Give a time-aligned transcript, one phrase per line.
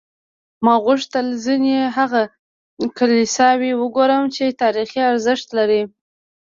[0.63, 2.21] ما غوښتل ځینې هغه
[2.97, 5.81] کلیساوې وګورم چې تاریخي ارزښت لري.